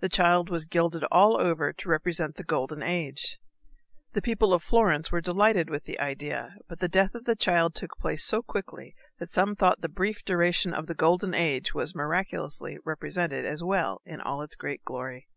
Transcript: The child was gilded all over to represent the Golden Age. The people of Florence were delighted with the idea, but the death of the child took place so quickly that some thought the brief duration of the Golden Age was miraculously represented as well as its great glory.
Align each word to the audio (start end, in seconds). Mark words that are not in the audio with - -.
The 0.00 0.08
child 0.08 0.50
was 0.50 0.64
gilded 0.64 1.04
all 1.12 1.40
over 1.40 1.72
to 1.72 1.88
represent 1.88 2.34
the 2.34 2.42
Golden 2.42 2.82
Age. 2.82 3.38
The 4.12 4.20
people 4.20 4.52
of 4.52 4.64
Florence 4.64 5.12
were 5.12 5.20
delighted 5.20 5.70
with 5.70 5.84
the 5.84 6.00
idea, 6.00 6.56
but 6.66 6.80
the 6.80 6.88
death 6.88 7.14
of 7.14 7.24
the 7.24 7.36
child 7.36 7.72
took 7.72 7.96
place 7.96 8.24
so 8.24 8.42
quickly 8.42 8.96
that 9.20 9.30
some 9.30 9.54
thought 9.54 9.80
the 9.80 9.88
brief 9.88 10.24
duration 10.24 10.74
of 10.74 10.88
the 10.88 10.94
Golden 10.96 11.34
Age 11.34 11.72
was 11.72 11.94
miraculously 11.94 12.78
represented 12.84 13.44
as 13.46 13.62
well 13.62 14.02
as 14.04 14.20
its 14.42 14.56
great 14.56 14.82
glory. 14.82 15.28